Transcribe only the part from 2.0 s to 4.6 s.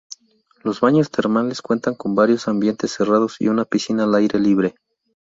varios ambientes cerrados y una piscina al aire